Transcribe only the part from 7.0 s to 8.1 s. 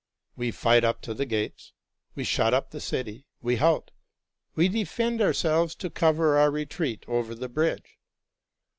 over the bridge.